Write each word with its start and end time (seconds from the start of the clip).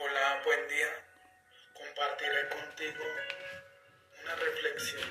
Hola, 0.00 0.40
buen 0.44 0.68
día. 0.68 1.04
Compartiré 1.74 2.48
contigo 2.50 3.04
una 4.22 4.34
reflexión 4.36 5.10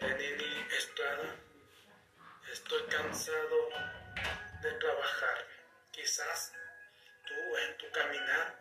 de 0.00 0.14
Nini 0.14 0.66
Estrada. 0.74 1.36
Estoy 2.50 2.82
cansado 2.84 3.68
de 4.62 4.72
trabajar. 4.72 5.46
Quizás 5.90 6.54
tú 7.26 7.56
en 7.58 7.76
tu 7.76 7.90
caminar 7.90 8.56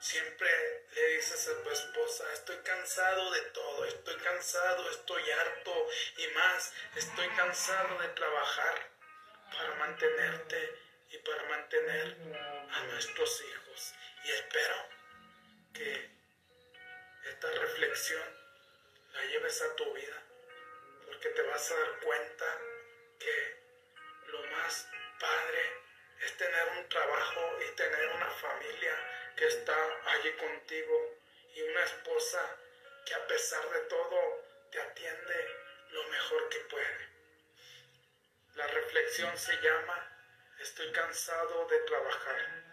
siempre 0.00 0.48
le 0.94 1.06
dices 1.08 1.46
a 1.48 1.62
tu 1.62 1.70
esposa, 1.70 2.24
estoy 2.32 2.56
cansado 2.58 3.30
de 3.30 3.40
todo, 3.52 3.84
estoy 3.84 4.16
cansado, 4.16 4.90
estoy 4.90 5.30
harto 5.30 5.88
y 6.16 6.26
más, 6.28 6.72
estoy 6.96 7.28
cansado 7.36 7.98
de 7.98 8.08
trabajar 8.08 8.90
para 9.52 9.74
mantenerte 9.74 10.74
y 11.10 11.18
para 11.18 11.42
mantener 11.50 12.16
a 12.70 12.82
nuestros 12.84 13.42
hijos. 13.42 13.94
Y 14.28 14.30
espero 14.30 14.76
que 15.72 16.10
esta 17.30 17.50
reflexión 17.50 18.22
la 19.14 19.24
lleves 19.24 19.62
a 19.62 19.74
tu 19.74 19.90
vida, 19.94 20.22
porque 21.06 21.30
te 21.30 21.40
vas 21.44 21.70
a 21.70 21.80
dar 21.80 22.00
cuenta 22.00 22.58
que 23.18 23.56
lo 24.26 24.42
más 24.48 24.86
padre 25.18 25.62
es 26.20 26.36
tener 26.36 26.68
un 26.76 26.88
trabajo 26.90 27.58
y 27.66 27.74
tener 27.74 28.06
una 28.16 28.30
familia 28.32 28.92
que 29.34 29.46
está 29.46 29.76
allí 30.08 30.32
contigo 30.32 31.16
y 31.54 31.62
una 31.62 31.84
esposa 31.84 32.56
que 33.06 33.14
a 33.14 33.26
pesar 33.28 33.66
de 33.70 33.80
todo 33.80 34.44
te 34.70 34.78
atiende 34.78 35.56
lo 35.88 36.04
mejor 36.08 36.50
que 36.50 36.60
puede. 36.68 37.08
La 38.56 38.66
reflexión 38.66 39.38
se 39.38 39.56
llama 39.62 40.04
Estoy 40.58 40.92
cansado 40.92 41.66
de 41.68 41.78
trabajar. 41.78 42.67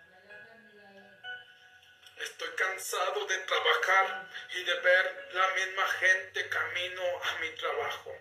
Cansado 2.76 3.26
de 3.26 3.38
trabajar 3.38 4.30
y 4.54 4.64
de 4.66 4.74
ver 4.82 5.30
la 5.32 5.48
misma 5.52 5.88
gente 5.88 6.50
camino 6.50 7.04
a 7.24 7.40
mi 7.40 7.50
trabajo. 7.52 8.14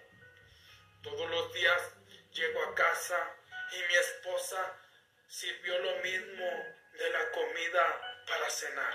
Todos 1.03 1.29
los 1.29 1.53
días 1.55 1.83
llego 2.31 2.62
a 2.62 2.75
casa 2.77 3.34
y 3.73 3.79
mi 3.83 3.95
esposa 3.97 4.79
sirvió 5.27 5.77
lo 5.81 5.97
mismo 6.05 6.47
de 6.92 7.11
la 7.11 7.31
comida 7.33 8.23
para 8.29 8.48
cenar. 8.48 8.95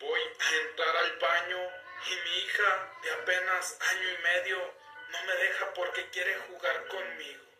Voy 0.00 0.20
a 0.20 0.56
entrar 0.62 0.96
al 0.96 1.18
baño 1.18 1.58
y 2.06 2.14
mi 2.24 2.38
hija 2.38 2.92
de 3.02 3.10
apenas 3.12 3.78
año 3.78 4.08
y 4.08 4.22
medio 4.22 4.74
no 5.10 5.24
me 5.24 5.32
deja 5.34 5.74
porque 5.74 6.08
quiere 6.08 6.34
jugar 6.48 6.88
conmigo. 6.88 7.55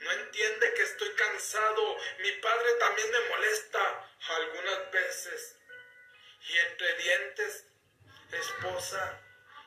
No 0.00 0.12
entiende 0.12 0.74
que 0.74 0.82
estoy 0.82 1.10
cansado. 1.14 1.96
Mi 2.18 2.32
padre 2.32 2.72
también 2.78 3.10
me 3.10 3.28
molesta 3.28 4.10
algunas 4.28 4.90
veces. 4.90 5.56
Y 6.48 6.58
entre 6.58 6.94
dientes, 6.96 7.66
esposa, 8.32 9.20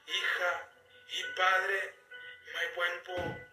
hija 0.07 0.69
y 1.09 1.23
padre, 1.35 1.95
me 2.53 2.67
vuelvo 2.75 3.52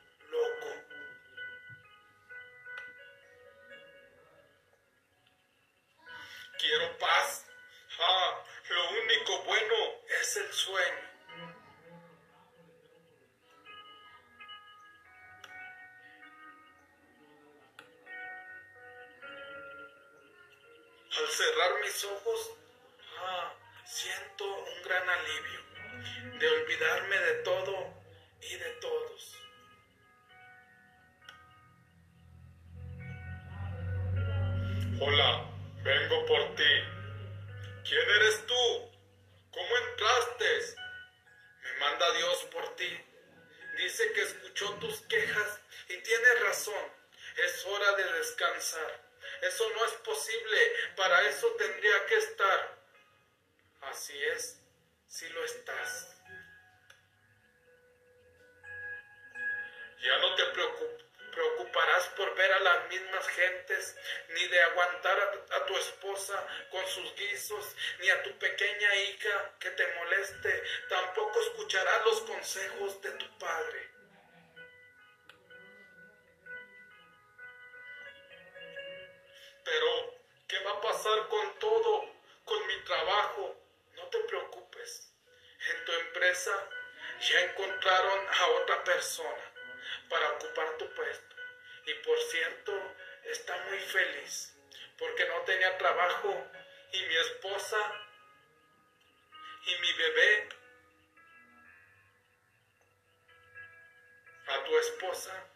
Al 21.21 21.29
cerrar 21.29 21.81
mis 21.85 22.05
ojos, 22.05 22.51
ah, 23.19 23.55
siento 23.85 24.45
un 24.45 24.83
gran 24.83 25.07
alivio 25.07 25.61
de 26.39 26.49
olvidarme 26.49 27.19
de 27.19 27.35
todo 27.43 27.95
y 28.41 28.55
de 28.55 28.71
todos. 28.81 29.37
Hola, 34.99 35.45
vengo 35.83 36.25
por 36.25 36.55
ti. 36.55 36.73
¿Quién 37.87 38.11
eres 38.17 38.47
tú? 38.47 38.91
¿Cómo 39.53 39.77
entraste? 39.77 40.75
Me 41.65 41.73
manda 41.81 42.13
Dios 42.15 42.45
por 42.51 42.77
ti. 42.77 42.99
Dice 43.77 44.11
que 44.15 44.23
escuchó 44.23 44.73
tus 44.77 45.03
quejas 45.03 45.61
y 45.87 45.99
tiene 45.99 46.35
razón. 46.47 46.93
Es 47.45 47.67
hora 47.67 47.93
de 47.97 48.13
descansar. 48.15 49.10
Eso 49.43 49.71
no 49.71 49.85
es 49.87 49.93
posible. 49.93 50.73
Para 50.97 51.29
eso 51.29 51.49
tendría 51.55 52.07
que 52.07 52.17
estar. 52.17 52.79
Así 53.83 54.23
es, 54.25 54.61
si 55.09 55.29
lo 55.31 55.45
estás. 55.45 56.17
Ya 60.03 60.19
no 60.19 60.35
te 60.35 60.45
preocuparás 61.33 62.09
por 62.17 62.35
ver 62.35 62.53
a 62.53 62.61
las 62.61 62.89
mismas 62.89 63.27
gentes, 63.29 63.97
ni 64.29 64.47
de 64.49 64.63
aguantar 64.63 65.45
a, 65.51 65.67
tu 65.67 65.77
esposa 65.77 66.47
con 66.71 66.87
sus 66.87 67.15
guisos, 67.17 67.77
ni 68.01 68.09
a 68.09 68.23
tu 68.23 68.39
pequeña 68.39 68.95
hija 68.97 69.55
que 69.59 69.71
te 69.71 69.87
moleste. 69.95 70.63
Tampoco 70.89 71.41
escucharás 71.41 72.05
los 72.05 72.21
consejos 72.23 73.03
de 73.03 73.11
tu 73.13 73.39
padre. 73.39 74.00
Con 81.29 81.59
todo? 81.59 82.15
Con 82.45 82.67
mi 82.67 82.85
trabajo. 82.85 83.57
No 83.97 84.05
te 84.07 84.19
preocupes. 84.21 85.13
En 85.71 85.85
tu 85.85 85.93
empresa 85.93 86.69
ya 87.21 87.41
encontraron 87.43 88.27
a 88.29 88.47
otra 88.49 88.85
persona 88.85 89.53
para 90.09 90.31
ocupar 90.33 90.77
tu 90.79 90.93
puesto. 90.95 91.37
Y 91.87 91.95
por 91.95 92.19
cierto, 92.31 92.73
está 93.25 93.57
muy 93.69 93.79
feliz 93.79 94.55
porque 94.99 95.27
no 95.27 95.41
tenía 95.43 95.79
trabajo 95.79 96.47
y 96.93 97.03
mi 97.03 97.17
esposa 97.17 97.79
y 99.67 99.81
mi 99.81 99.93
bebé. 99.95 100.49
A 104.49 104.65
tu 104.65 104.79
esposa 104.79 105.47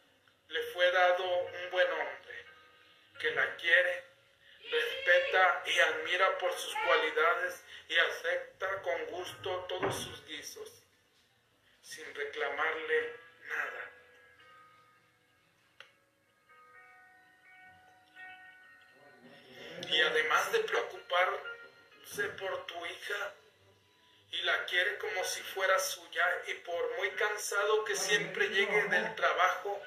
le 0.48 0.62
fue 0.72 0.90
dado 0.90 1.24
un 1.24 1.70
buen 1.70 1.90
hombre 1.92 2.46
que 3.18 3.30
la 3.32 3.56
quiere, 3.56 4.04
respeta 4.70 5.62
y 5.66 5.78
admira 5.78 6.38
por 6.38 6.52
sus 6.52 6.74
cualidades 6.86 7.64
y 7.88 7.96
acepta 7.96 8.82
con 8.82 9.06
gusto 9.06 9.66
todos 9.68 9.94
sus 9.94 10.24
guisos, 10.26 10.82
sin 11.82 12.14
reclamarle 12.14 13.16
nada. 13.48 13.90
Y 19.90 20.00
además 20.00 20.52
de 20.52 20.60
preocuparse 20.60 22.28
por 22.38 22.66
tu 22.66 22.86
hija, 22.86 23.34
y 24.30 24.42
la 24.42 24.64
quiere 24.64 24.98
como 24.98 25.22
si 25.24 25.40
fuera 25.42 25.78
suya, 25.78 26.26
y 26.48 26.54
por 26.54 26.96
muy 26.96 27.10
cansado 27.10 27.84
que 27.84 27.94
siempre 27.94 28.48
llegue 28.48 28.88
del 28.88 29.14
trabajo, 29.14 29.80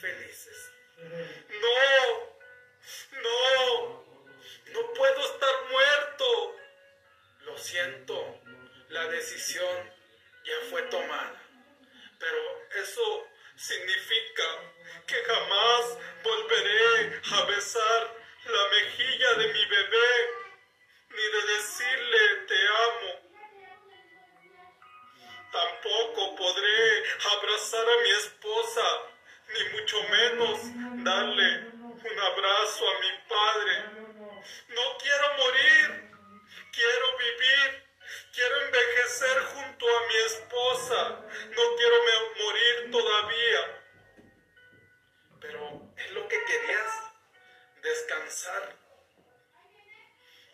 felices. 0.00 0.72
No, 0.98 2.36
no, 3.22 4.04
no 4.72 4.92
puedo 4.94 5.32
estar 5.32 5.70
muerto. 5.70 6.56
Lo 7.40 7.58
siento, 7.58 8.40
la 8.88 9.06
decisión 9.08 9.92
ya 10.44 10.70
fue 10.70 10.82
tomada. 10.82 11.42
Pero 12.18 12.68
eso 12.76 13.28
significa 13.56 14.44
que 15.06 15.16
jamás 15.24 15.98
volveré 16.22 17.20
a 17.32 17.44
besar 17.44 18.17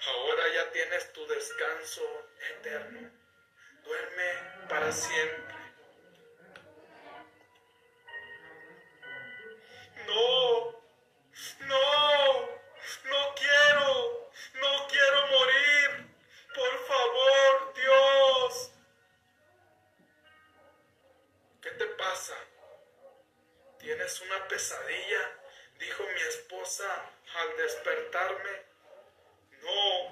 Ahora 0.06 0.48
ya 0.54 0.70
tienes 0.70 1.12
tu 1.12 1.26
descanso 1.26 2.02
eterno. 2.50 3.10
Duerme 3.84 4.66
para 4.68 4.92
siempre. 4.92 5.54
No, 10.06 10.82
no, 11.66 12.40
no 13.04 13.34
quiero, 13.34 14.30
no 14.54 14.88
quiero 14.88 15.26
morir. 15.28 16.14
Por 16.54 16.86
favor, 16.86 17.74
Dios. 17.74 18.70
¿Qué 21.62 21.70
te 21.70 21.86
pasa? 21.86 22.36
¿Tienes 23.78 24.20
una 24.20 24.48
pesadilla? 24.48 25.40
Dijo 25.78 26.04
mi 26.04 26.20
esposa 26.20 27.10
al 27.36 27.52
despertarme. 27.64 28.62
No, 29.62 30.10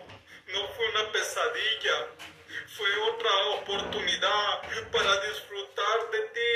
no 0.55 0.69
fue 0.75 0.89
una 0.89 1.13
pesadilla. 1.13 2.09
Fue 2.77 2.89
otra 3.11 3.47
oportunidad 3.61 4.63
para 4.91 5.21
disfrutar 5.29 6.11
de 6.11 6.21
ti, 6.37 6.53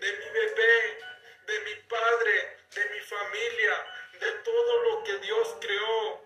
de 0.00 0.12
mi 0.18 0.28
bebé, 0.38 0.98
de 1.46 1.60
mi 1.60 1.74
padre, 1.88 2.58
de 2.74 2.84
mi 2.90 3.00
familia, 3.00 3.86
de 4.20 4.32
todo 4.44 4.82
lo 4.84 5.04
que 5.04 5.18
Dios 5.18 5.56
creó. 5.60 6.24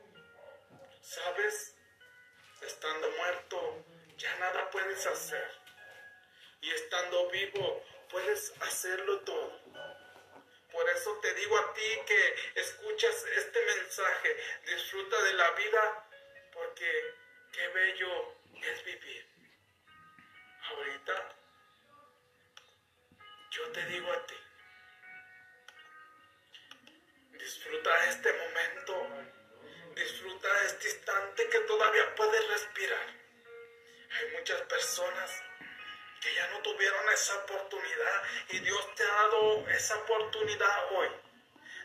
¿Sabes? 1.01 1.77
Estando 2.63 3.11
muerto, 3.11 3.85
ya 4.17 4.35
nada 4.37 4.71
puedes 4.71 5.07
hacer. 5.07 5.51
Y 6.61 6.71
estando 6.71 7.31
vivo, 7.31 7.85
puedes 8.11 8.53
hacerlo 8.61 9.21
todo. 9.21 9.61
Por 10.81 10.89
eso 10.89 11.15
te 11.21 11.35
digo 11.35 11.59
a 11.59 11.75
ti 11.75 12.01
que 12.07 12.35
escuchas 12.55 13.27
este 13.37 13.67
mensaje, 13.67 14.35
disfruta 14.65 15.23
de 15.25 15.33
la 15.35 15.51
vida, 15.51 16.09
porque 16.55 17.15
qué 17.53 17.69
bello 17.69 18.35
es 18.63 18.85
vivir. 18.87 19.27
Ahorita 20.71 21.37
yo 23.51 23.71
te 23.73 23.85
digo 23.89 24.11
a 24.11 24.27
ti, 24.27 24.37
disfruta 27.33 28.09
este 28.09 28.33
momento, 28.33 29.07
disfruta 29.95 30.65
este 30.65 30.89
instante 30.89 31.47
que 31.51 31.61
todavía 31.61 32.15
puedes 32.15 32.49
respirar. 32.49 33.07
Hay 34.13 34.31
muchas 34.31 34.63
personas 34.63 35.50
que 36.21 36.35
ya 36.35 36.49
no 36.49 36.61
tuvieron 36.63 37.09
esa 37.11 37.37
oportunidad 37.37 38.23
y 38.51 38.59
Dios 38.61 38.95
te 38.95 39.03
ha 39.03 39.07
dado 39.07 39.69
esa 39.71 39.97
oportunidad 39.99 40.93
hoy. 40.93 41.09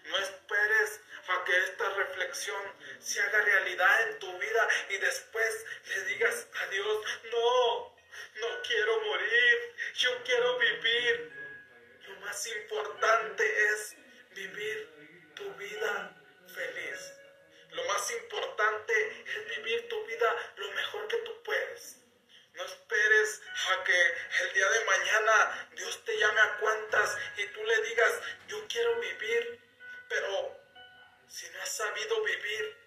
No 0.05 0.17
esperes 0.17 1.01
a 1.27 1.43
que 1.43 1.57
esta 1.57 1.89
reflexión 1.89 2.61
se 2.99 3.21
haga 3.21 3.41
realidad 3.41 4.09
en 4.09 4.19
tu 4.19 4.37
vida 4.37 4.67
y 4.89 4.97
después 4.97 5.65
le 5.87 6.05
digas 6.05 6.47
a 6.61 6.67
Dios, 6.67 7.05
no, 7.31 7.95
no 8.35 8.61
quiero 8.61 9.01
morir, 9.01 9.75
yo 9.95 10.23
quiero 10.23 10.59
vivir. 10.59 11.31
Lo 12.07 12.15
más 12.19 12.45
importante 12.47 13.65
es 13.67 13.95
vivir 14.31 15.33
tu 15.35 15.51
vida 15.55 16.15
feliz. 16.53 17.13
Lo 17.71 17.83
más 17.85 18.11
importante 18.11 19.23
es 19.25 19.57
vivir 19.57 19.89
tu 19.89 20.05
vida 20.05 20.53
lo 20.57 20.71
mejor 20.71 21.07
que 21.07 21.17
tú 21.17 21.43
puedes. 21.43 21.97
No 22.53 22.63
esperes 22.63 23.41
a 23.71 23.83
que 23.83 24.13
día 24.55 24.69
de 24.69 24.85
mañana 24.85 25.67
Dios 25.75 26.01
te 26.05 26.17
llame 26.17 26.39
a 26.39 26.57
cuentas 26.59 27.17
y 27.35 27.45
tú 27.47 27.61
le 27.61 27.81
digas, 27.81 28.21
yo 28.47 28.65
quiero 28.69 28.97
vivir, 29.01 29.59
pero 30.07 30.57
si 31.27 31.49
no 31.49 31.61
has 31.61 31.75
sabido 31.75 32.23
vivir 32.23 32.77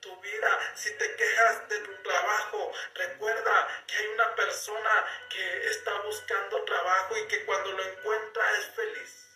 tu 0.00 0.20
vida, 0.20 0.72
si 0.74 0.92
te 0.98 1.16
quejas 1.16 1.66
de 1.70 1.78
tu 1.78 1.94
trabajo, 2.02 2.72
recuerda 2.94 3.84
que 3.86 3.96
hay 3.96 4.06
una 4.08 4.34
persona 4.34 5.06
que 5.30 5.66
está 5.68 5.98
buscando 6.02 6.62
trabajo 6.64 7.16
y 7.16 7.26
que 7.26 7.46
cuando 7.46 7.72
lo 7.72 7.82
encuentra 7.82 8.58
es 8.58 8.66
feliz. 8.74 9.26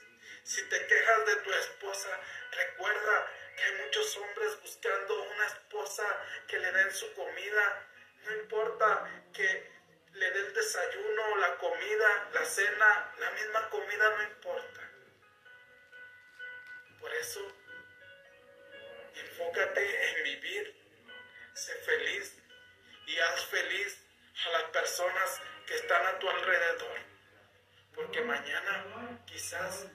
Si 0.42 0.62
te 0.68 0.86
quejas 0.86 1.24
de 1.24 1.36
tu 1.36 1.52
esposa, 1.54 2.20
recuerda 2.52 3.32
que 3.56 3.62
hay 3.62 3.72
muchos 3.84 4.14
hombres 4.18 4.60
buscando 4.60 5.22
una 5.22 5.46
esposa 5.46 6.04
que 6.46 6.58
le 6.58 6.70
den 6.70 6.92
su 6.92 7.14
comida. 7.14 7.86
No 8.24 8.32
importa 8.34 9.10
que 9.32 9.77
le 10.18 10.30
dé 10.32 10.40
el 10.40 10.52
desayuno, 10.52 11.36
la 11.36 11.56
comida, 11.56 12.28
la 12.32 12.44
cena, 12.44 13.12
la 13.18 13.30
misma 13.32 13.68
comida 13.70 14.16
no 14.16 14.22
importa. 14.24 14.80
Por 17.00 17.14
eso, 17.14 17.40
enfócate 19.14 20.10
en 20.10 20.24
vivir, 20.24 20.76
sé 21.54 21.74
feliz 21.76 22.36
y 23.06 23.18
haz 23.18 23.46
feliz 23.46 23.98
a 24.46 24.50
las 24.50 24.64
personas 24.64 25.40
que 25.66 25.76
están 25.76 26.06
a 26.06 26.18
tu 26.18 26.28
alrededor. 26.28 26.98
Porque 27.94 28.20
mañana 28.22 29.20
quizás 29.26 29.86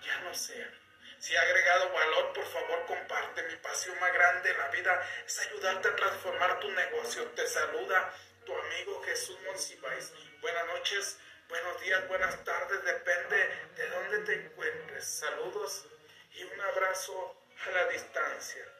ya 0.00 0.20
no 0.20 0.34
sea. 0.34 0.70
Si 1.18 1.34
ha 1.34 1.40
agregado 1.40 1.90
valor, 1.92 2.32
por 2.34 2.46
favor 2.46 2.86
comparte. 2.86 3.42
Mi 3.44 3.56
pasión 3.56 3.98
más 3.98 4.12
grande 4.12 4.50
en 4.50 4.58
la 4.58 4.68
vida 4.68 5.08
es 5.24 5.38
ayudarte 5.40 5.88
a 5.88 5.96
transformar 5.96 6.60
tu 6.60 6.70
negocio. 6.70 7.24
Te 7.30 7.46
saluda 7.46 8.12
tu 8.46 8.56
amigo 8.56 9.02
Jesús 9.02 9.36
Monsiváis. 9.44 10.12
Buenas 10.40 10.66
noches, 10.68 11.18
buenos 11.48 11.80
días, 11.82 12.08
buenas 12.08 12.44
tardes, 12.44 12.82
depende 12.84 13.36
de 13.76 13.88
dónde 13.88 14.18
te 14.20 14.34
encuentres. 14.46 15.04
Saludos 15.04 15.84
y 16.32 16.44
un 16.44 16.60
abrazo 16.60 17.36
a 17.66 17.70
la 17.72 17.88
distancia. 17.88 18.75